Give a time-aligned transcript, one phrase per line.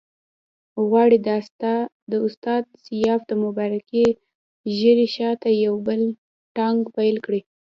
[0.87, 1.17] غواړي
[2.11, 4.05] د استاد سیاف د مبارکې
[4.77, 6.01] ږیرې شاته یو بل
[6.57, 7.41] ناټک پیل کړي.